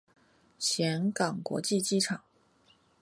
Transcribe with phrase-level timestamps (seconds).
[0.57, 2.23] 岘港国际机场。